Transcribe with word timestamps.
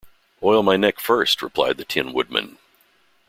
"Oil 0.41 0.63
my 0.63 0.77
neck, 0.77 0.99
first," 0.99 1.43
replied 1.43 1.77
the 1.77 1.85
Tin 1.85 2.11
Woodman. 2.11 2.57